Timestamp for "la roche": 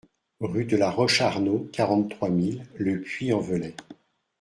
0.77-1.21